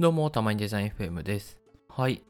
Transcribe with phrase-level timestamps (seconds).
[0.00, 1.58] どうも、たまにデザイン FM です。
[1.90, 2.22] はい。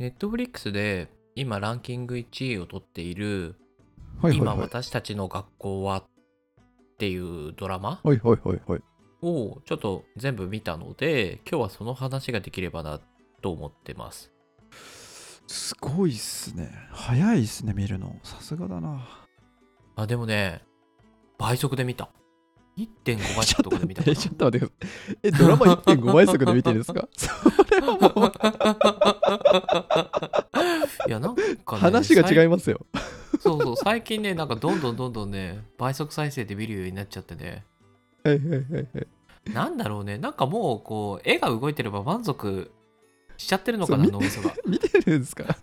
[0.00, 3.54] ネットフリックスで今ランキング1位を取っている、
[4.20, 4.60] はいはい今はい。
[4.62, 6.04] 私たちの学校はっ
[6.98, 8.82] ていうドラマはいはいはいはい。
[9.22, 13.00] をちょっと全部見たので、今日はその話ができればな
[13.42, 14.32] と思ってます。
[15.46, 16.72] すごいっすね。
[16.90, 18.16] 早いっすね、見るの。
[18.24, 19.06] さすがだな。
[19.94, 20.62] あ、でもね、
[21.38, 22.10] 倍速で見た。
[23.04, 25.18] 1.5倍速とかで見たかっと待って、ちょっと待ってください。
[25.22, 27.08] え、ドラマ1.5倍速で見てるんですか？
[27.16, 27.28] そ
[27.74, 28.30] れはもうな。
[31.06, 31.42] いや、なんか、
[31.76, 32.80] ね、話が違いますよ。
[33.40, 37.64] そうそう、最近ね、なんかどんどんどんどんね、倍速再生で見るようになっちゃってね。
[38.24, 39.06] はいはいはいはい。
[39.52, 42.70] なんだろうね、なんかもう、こう、絵が動いてれば満足
[43.38, 44.54] しちゃってるのかな、脳みそが。
[44.66, 45.44] 見てるんですか？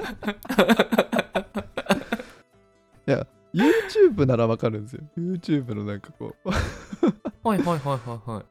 [3.07, 3.25] いや、
[3.57, 5.03] YouTube ならわかるんですよ。
[5.17, 6.49] YouTube のなんかこう。
[6.49, 8.45] はいはいはいはいはい。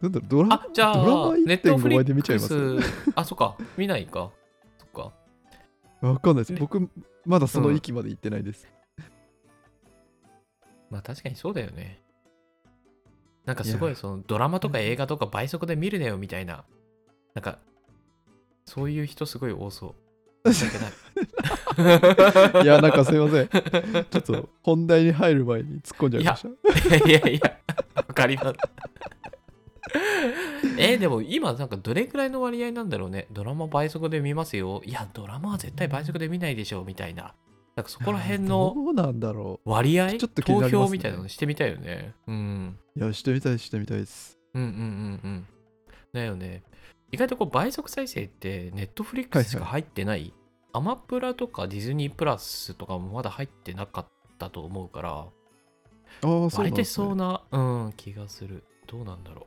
[0.00, 2.80] なんだろう、ドラあ、じゃドラマあ、ネットフ1.5リッ倍で見ちゃいクます？
[2.82, 4.30] ス、あ、そっか、見ないか。
[4.78, 5.12] そっか。
[6.06, 6.52] わかんないです。
[6.52, 6.88] ね僕、
[7.26, 8.68] まだその域まで行ってないです。
[10.90, 12.00] まあ確かにそうだよね。
[13.44, 16.64] なんかすごいそのドラマとか映画とか倍速で見るねよみたいな。
[17.34, 17.58] なんか、
[18.66, 19.94] そういう人すごい多そう。
[22.62, 22.66] い。
[22.66, 23.48] や、なんかすいません。
[23.48, 23.60] ちょ
[24.18, 26.48] っと本題に入る前に突っ込んじゃいました。
[27.08, 27.58] いやいや、
[27.94, 28.58] わかります。
[30.78, 33.26] えでも今なんかどれくらいの割合なんだろうね。
[33.32, 34.82] ドラマ倍速で見ますよ。
[34.84, 37.34] いや、ドラマは絶対倍速で見ないでしょうみたいな。
[37.74, 42.14] なんかそこら辺のどうなんだろ割合、ちょっと気に投票みたいなのしてみたいよね。
[42.26, 42.78] うん。
[42.96, 44.38] いや、してみたい、してみたいです。
[44.54, 45.46] うんうんうんうん。
[46.12, 46.62] だよね。
[47.10, 50.34] 意外とこう倍速再生ってネットフリックスしか入ってない、
[50.72, 54.06] アマプラとかディズニープラスとかもまだ入ってなかっ
[54.38, 55.30] たと思うから、ああ、
[56.22, 56.84] そうな割れて。
[56.84, 58.64] そうな、うん、気がする。
[58.86, 59.46] どうなんだろ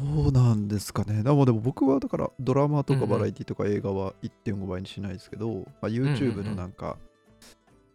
[0.00, 1.22] どうなんですかね。
[1.22, 6.96] でもでも僕はだからドラマとかバラエティとか映画は1.5倍にしないですけど、まあ、んうん YouTube のなんか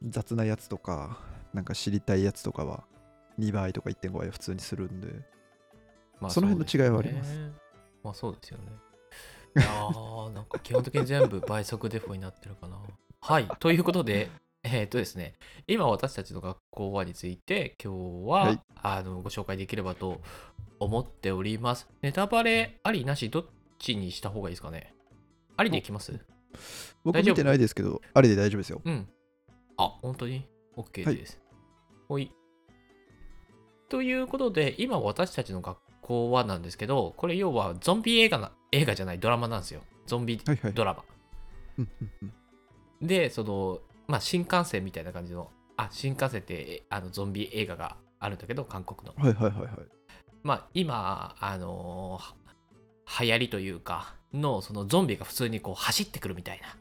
[0.07, 1.19] 雑なやつとか、
[1.53, 2.83] なんか知りたいやつとかは
[3.39, 5.07] 2倍とか1.5倍は普通にするんで。
[5.07, 5.25] う。
[6.19, 7.66] まあその辺の違いはあります。
[8.03, 8.63] まあそうですよね。
[9.55, 12.77] いやー、なんか基本的に全部倍速デフォになってるかな。
[13.21, 14.29] はい、ということで、
[14.63, 15.33] えっ、とですね、
[15.67, 17.93] 今私たちの学校はについて今
[18.25, 20.21] 日は、はいあのご紹介できればと
[20.79, 21.89] 思っております。
[22.01, 23.45] ネタバレありなしどっ
[23.79, 24.93] ちにした方がいいですかね？
[25.57, 26.11] ありでいきます？
[26.11, 26.23] 大丈夫？
[27.03, 28.81] 僕見てないですけど、あれで大丈夫ですよ。
[28.85, 29.07] うん。
[29.77, 31.39] あ、本当に ?OK はいです。
[32.07, 32.31] ほい。
[33.89, 39.81] ということで、今私たちの学校はなんですけど、これ要はゾンビ映画な、映画じゃないドラマなんですよ。
[40.05, 40.73] ゾンビはいはい。
[40.73, 41.03] ドラマ。
[41.79, 42.33] うんうんうん
[42.99, 49.13] で、その、まあ、新幹線みたいな感じの、あ、新幹線ってあのゾンビ映画があるんだけど、韓国の。
[49.23, 49.71] はいはいはいはい。
[50.41, 52.33] まあ、今、あのー
[53.05, 56.75] は流行りというか、の、そのゾンビが普通にこう走ってくるみたいな。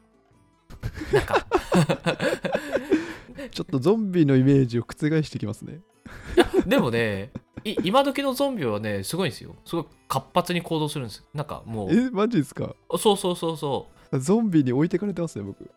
[1.19, 1.45] なんか、
[3.51, 5.79] ちょっとゾンビのイメージを覆してきますね。
[6.67, 7.39] でもね、い
[7.83, 9.55] 今時のゾンビはね、すごいんですよ。
[9.65, 11.23] すごい活発に行動するんです。
[11.33, 12.75] なんかもえ、マジですか？
[12.89, 15.69] う、そうそうそうそゾンビに置いてかれてますね、僕。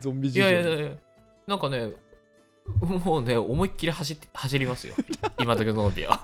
[0.00, 0.30] ゾンビう。
[0.30, 0.90] い事情にやいやいや、
[1.46, 1.92] なんかね、
[3.04, 4.94] もうね、思いっきり走って走りますよ。
[5.40, 6.20] 今時のゾンビは。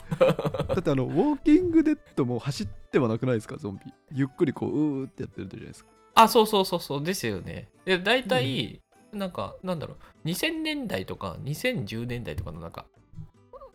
[0.69, 3.92] だってあの、ウォーキングデッドも走ってはなくないですか、ゾンビ。
[4.12, 5.91] ゆっくりこう、うーってやってるじゃないですか。
[6.14, 7.69] あ、そうそうそうそう、ですよね。
[7.84, 8.80] で、大体、
[9.12, 12.86] なんか、なんだろう、2000年代とか2010年代とかのなんか。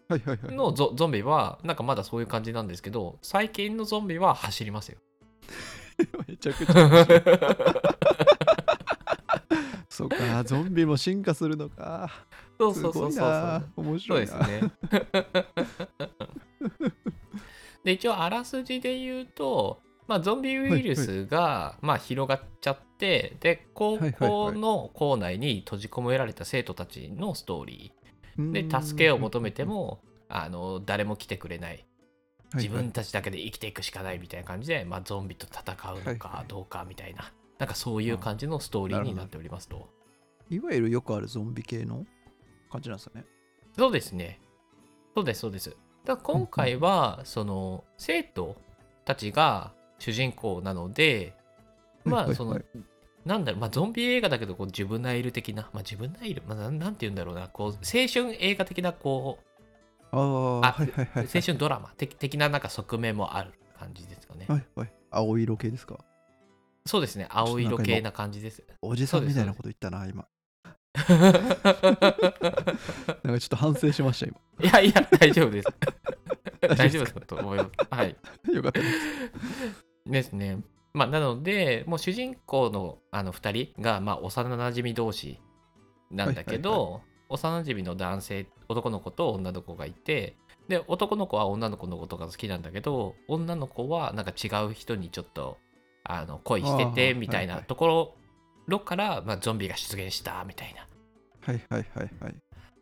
[0.09, 4.97] のゾゾンビは、なんかまだそういう感じなんですけど、最近のゾンビは走りますよ。
[6.27, 6.73] めちゃくちゃ。
[9.89, 12.09] そうか、ゾンビも進化するのか。
[12.57, 13.63] そうそうそうそう。
[13.77, 14.39] 面そう白いな。
[14.39, 14.71] ですね。
[17.83, 27.98] で一応あらすじで言うと、まあ、ゾンビウイルスが、まあ、広がっちゃってで高校はいの校内に閉じ込められた生徒たちのストーリー
[28.51, 31.85] で助けを求めて、もあの誰も来てくれない
[32.55, 39.89] 自分たちだけで生きていくしかないみたいな感じで、まあ、ゾンビと戦うのかどうかみたいな、なんかそういう感じのストーリーになっておりますと。
[40.49, 42.05] いわゆるよくあるゾンビ系の
[42.71, 43.25] 感じなんですよね。
[43.77, 44.39] そうですね。
[45.15, 45.69] そうです、そうです。
[46.05, 48.55] だから今回は、その、生徒
[49.05, 51.35] たちが主人公なので、
[52.03, 52.59] まあ、その
[53.25, 57.75] なんだろう、まあ、ゾンビ映画だけど、こう、ジュブナイル的な、まあ、ジュブナイル、まあ、なんなんて言うんだろうな、こう、青
[58.11, 59.39] 春映画的な、こ
[60.11, 61.27] ああ、あはいはいう、はい。
[61.33, 64.45] 青春ドラマ的的な、なんか側面もある感じですかね。
[64.47, 64.91] はいはい。
[65.11, 65.99] 青色系ですか？
[66.85, 68.63] そうですね、青色系な感じです。
[68.81, 70.25] おじさんみたいなこと言ったな、今。
[70.95, 71.19] なん
[73.35, 74.37] かちょっと反省しました、今。
[74.59, 75.67] いやいや、大丈夫です。
[76.77, 77.69] 大丈夫だと思います。
[77.91, 78.15] はい。
[78.51, 78.97] よかったです。
[80.05, 80.57] ですね。
[80.93, 85.39] まあ、なので、もう主人公のあの2人が、まあ、幼なじみ同士
[86.11, 90.35] なんだけど、はいはい幼なじみの男性、男の子と女の子がいて、
[90.67, 95.57] で、男の子は女の子のことが好きなんだけど、女の子はなんか違う人にちょっと
[96.03, 98.15] あの恋してあてーみたいなはいはいとこ
[98.67, 100.87] ろから、まあ、ゾンビが出現したみたいな。
[101.41, 102.35] はいはいはいはい。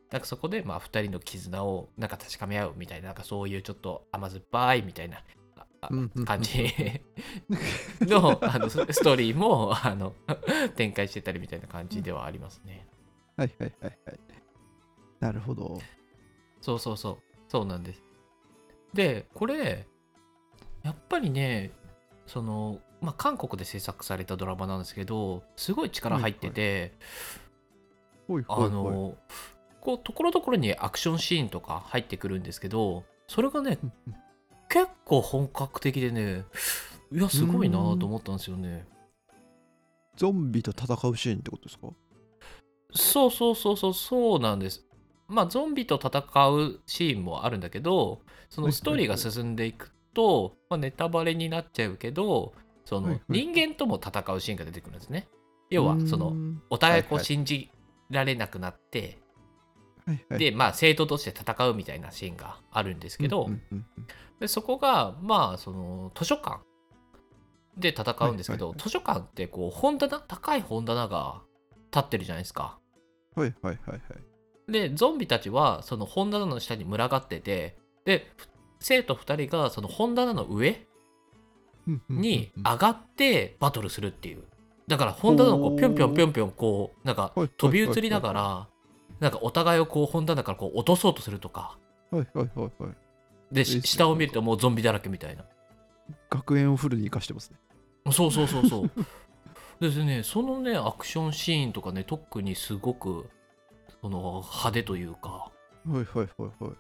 [0.10, 5.22] なんかそこでまあ2人の絆をなんか確かめ合うみたいな、なんかそういうちょっと甘酸っぱいみたいな
[6.26, 6.74] 感じ
[8.02, 10.16] の あのスストーリーもあの
[10.76, 12.88] 展開してたりみたいな感じではありますね。
[13.36, 14.20] はいはいはいはい。
[15.20, 15.80] なるほど。
[16.62, 18.04] そうそうそう、そうなんです。
[18.94, 19.88] で、これ、
[20.84, 21.72] やっぱりね、
[22.26, 26.94] その、まあ、韓国で制作されたドラマなんですけど、すごい力入ってて、
[28.28, 29.16] ほいほいあの、
[29.82, 33.78] こう、ところどころにアクションシーンとか入ってくるんですけど、それがね、
[34.70, 36.46] 結構本格的でね、
[37.12, 38.86] いや、すごいなと思ったんですよね。
[40.16, 41.88] ゾンビと戦うシーンってことですか？
[42.94, 44.84] そうそうそうそう、そうなんです。
[45.28, 46.20] まあ、ゾンビと戦
[46.50, 52.54] うシーンもあるんだけど、そのはいストーリーが進んでいくと、まあ、ネタバレになっちゃうけど、
[52.86, 55.28] その人間とも戦うシーンが出てくるんですね。
[55.70, 57.70] 要は、その、の、お互いこう信じ
[58.10, 59.20] られなくなって、
[60.08, 64.08] はいはい、で、まあ、生徒として戦うみたいなシーンがあるんですけど、うんうんうんうん。
[64.40, 66.62] でそこがまあその図書館
[67.78, 68.84] で戦うんですけど、はいはいはい。
[68.84, 70.20] 図書館ってこう本棚？
[70.20, 71.42] 高い本棚が
[71.94, 72.80] 立ってるじゃないですか。
[73.36, 74.72] はいはいはいはい。
[74.72, 78.48] でゾンビたちはその本棚の下に群がっててでふ
[78.80, 80.88] 生徒2人がその本棚の上
[82.10, 84.44] に上がってバトルするっていう。
[84.88, 88.68] だから本棚をこうぴょんぴょんぴょんぴょんこうなんか飛び移りながら
[89.20, 91.78] なんかお互いをこう本棚からこう落とそうとするとか
[92.12, 92.96] はいはいはいはい。
[93.52, 95.46] で下を見るともうゾンビだらけみたいな
[96.30, 97.58] 学園をフルに生かしてますね。
[98.12, 98.92] そうそうそうそう。
[99.80, 103.30] ですね、そのね、アクションシーンとかね、特にすごく
[104.02, 105.52] その派手というか、は
[105.88, 106.74] いはいはいはい。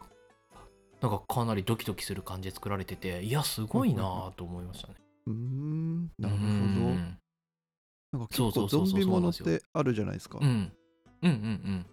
[1.00, 4.96] なんかかなりドキドキする感じで作られてて、いや、すごいなぁと思いましたね。
[5.28, 6.46] うーん、なるほど。
[6.46, 7.20] うん
[8.10, 10.40] なんかそう結構ゾそうそうそうンビものってあるじゃないですか。
[10.42, 10.48] うん。
[10.48, 10.72] うん
[11.22, 11.86] うんうん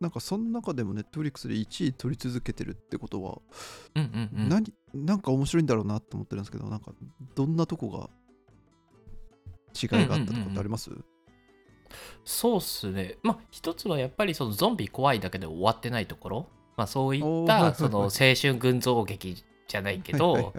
[0.00, 3.38] なんかその中でもネットフリックスで1位取り続けてるってことは、
[3.96, 4.48] うんうんうん。
[4.48, 6.92] 何なんか面白いんだろうなと思ってるんですけど、なんか
[7.34, 8.08] どんなとこが
[9.80, 10.90] 違いがあったとかってあります、
[12.24, 13.16] そうっすね。
[13.22, 18.10] まあ、一つはやっぱりそのゾンビ怖いだけで終わってないところ、まあ、そういったその青
[18.40, 20.52] 春群像劇じゃないけど、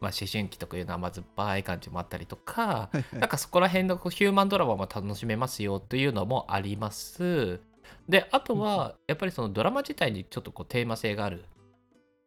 [0.00, 7.60] まあ、思春期というの甘酸っぱい感じもあったりとか、なんかそこら辺のこうヒューマンドラマも楽しめますよというのもあります。
[8.08, 11.44] で、あとはやっぱりそのドラマ自体にちょっとこうテーマ性がある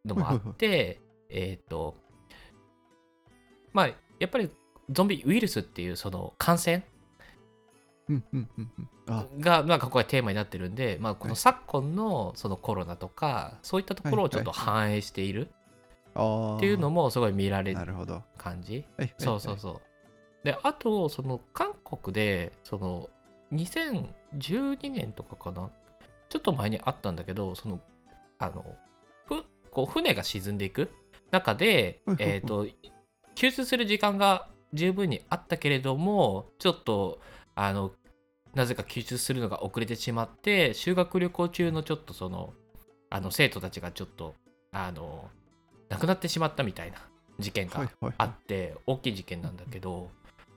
[0.04, 1.00] のもあって、
[1.30, 1.94] えっと、
[3.72, 4.50] まあやっぱり
[4.90, 6.82] ゾンビウイルスっていうその感染
[9.40, 15.48] がなんかここがテーマになってるんで、まあ、この昨今のそのコロナとかそういったところをちょっと反映している
[16.12, 17.80] っていうのもすごい見られる
[18.38, 18.84] 感じ。
[19.18, 19.80] そうそうそう。
[20.44, 23.10] で、あと、その韓国で、その
[23.52, 25.70] 2012年とかかな、
[26.28, 27.80] ちょっと前にあったんだけど、その、
[28.38, 28.64] あの、
[29.26, 30.90] ふこう船が沈んでいく
[31.30, 32.66] 中でえっ、と、
[33.34, 37.20] 救出する時間が十分にあったけれども、ちょっと、
[37.54, 37.92] あの、
[38.54, 42.54] なぜか救出するのが遅れてしまって、修学旅行中のちょっとその、
[43.10, 44.34] あの生徒たちがちょっと、
[44.72, 45.30] あの、
[45.88, 46.98] 亡くなってしまったみたいな
[47.38, 50.10] 事件があって大きい事件なんだけど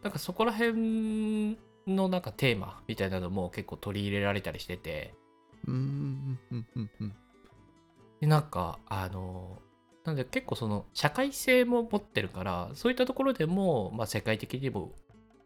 [0.03, 1.57] なんかそこら辺
[1.95, 5.13] のなんかテーマみたいなのも結構取り入れられたりしてて
[5.67, 7.13] うーんうんうんうん
[8.19, 9.59] でなんかあの
[10.03, 14.91] なんで結構その社会性も持ってるからそういったところでも、まあ、世界的にも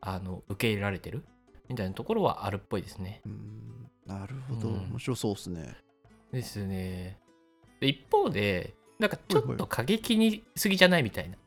[0.02, 1.24] あの受け入れられてる？
[1.68, 3.22] みたいなところはあるっぽいですね。
[3.26, 5.76] うーんなるほど、うん面白そうですね。
[6.32, 7.18] ですね。
[7.82, 11.38] で一方でなんかちょっと過激にすぎじゃないみたいな。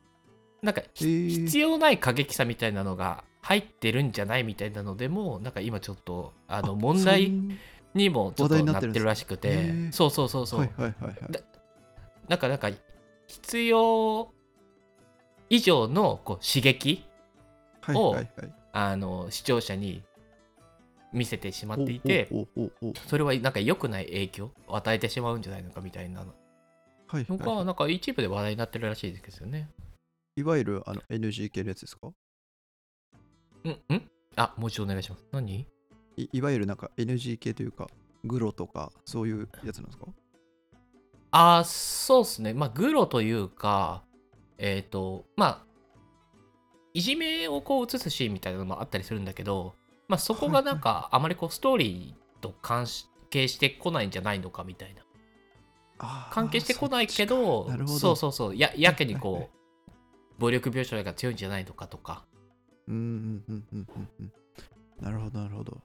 [0.61, 7.57] なんか必要ない過激さみたいなのが入ってるんじゃないみたいなのでもなんか今ちょっとあの問そ題ん
[7.93, 11.43] にもちょっとなってるらしくてそうそうそうそう、はいはいはいはい。
[12.27, 12.69] なんかなんか
[13.27, 14.31] 必要
[15.49, 17.03] 以上のこう刺激
[17.81, 18.29] はいはいはい。
[18.71, 20.03] あの視聴者に
[21.11, 26.33] 見せてしまっていておおおおおそれはなんか良くない影響を与えてしまうんじゃないのかみたいなの
[27.07, 29.69] はいはいなんか一部で話題になってるらしいですよね。
[30.35, 30.41] い。
[30.41, 32.09] いわゆるあの NG 系のやつですか？
[32.09, 32.13] う
[33.65, 34.09] んん？
[34.35, 35.25] あもう一度お願いします。
[35.31, 35.67] 何？
[36.17, 37.87] いいわゆるなんか NG 系というか、
[38.23, 40.05] グロとかそういうやつなんですか？
[41.31, 42.53] あーそうっすね。
[42.53, 44.03] まあグロというか
[44.57, 45.63] えっ、とまあ
[46.93, 49.75] いじめをこう映すシーンみたいなのもあったりするんだけど
[50.07, 52.87] まあそこがなんかあまりこうストーリーと関
[53.29, 55.03] 係してこないんじゃないのかみたいな。
[56.31, 58.55] 関係してこないけどそうそうそう。
[58.55, 59.91] ややけにこう
[60.39, 62.23] 暴力描写が強いんじゃないのかとか
[62.89, 64.31] うんうんうんうんうんうん。
[65.01, 65.77] なるほどなるほど。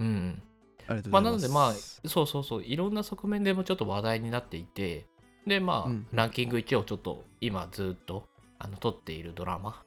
[0.00, 0.42] うんうん。
[0.88, 1.42] ありがとうまあ、ござます。
[1.42, 5.06] ないのでまあそうそうそういろんな側面でもちょっと話題になっていて
[5.46, 8.26] でまあ、うんランキング1をちょっと今ずっと
[8.58, 9.82] あの撮っているドラマ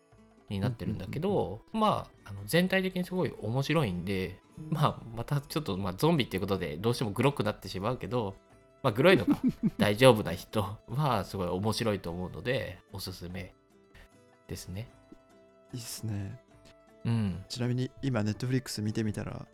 [0.50, 4.40] になってるんだけど、まああの全体的にすごい面白いんで
[4.70, 8.36] まあまたちょっと、まあ、ゾンビっていうことでどうしてもグロくなってしまうけど、
[8.84, 9.38] まあ、グロいのが
[9.78, 13.54] 大丈夫な人はすごい面白いと思うのでおすすめ
[14.48, 14.90] ですね
[15.74, 16.40] いいっすね。
[17.06, 17.44] うん。
[17.50, 19.46] ちなみに今ネットフリックス見てみたら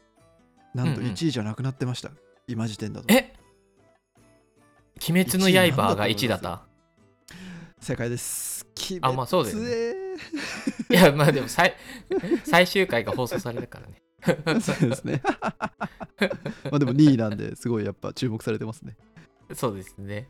[0.73, 1.13] なんとうんうん。
[1.13, 2.11] 1位じゃなくなってました、
[2.47, 3.13] 今時点だと。
[3.13, 3.33] え？
[5.09, 6.63] 鬼滅の刃が1位だった？
[7.79, 8.65] 正解です。
[9.01, 9.65] あまあそうだよね。
[9.93, 9.95] ね。
[10.89, 11.75] いやまあでも最
[12.43, 14.01] 最終回が放送されるからね。
[14.61, 15.21] そうですね。
[15.23, 15.41] ま
[16.73, 18.95] あでも2位なんですごいやっぱ注目されてますね。
[19.53, 20.29] そうですね。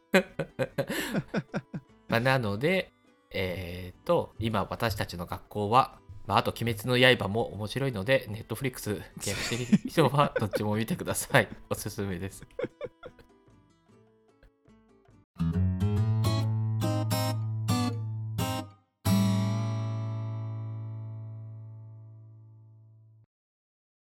[2.09, 2.91] まあ、なので、
[3.35, 11.47] えっ、と、今私たちの学校は、まあ、あと鬼滅の刃も面白いので、ネットフリックス契約している人はどっちも見てください。
[11.69, 12.47] おすすめです。